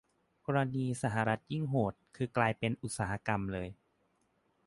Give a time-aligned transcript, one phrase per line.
[0.45, 3.67] กรณีสหรัฐยิ่งโหด คือกลายเป็นอุตสาหกรรมเลย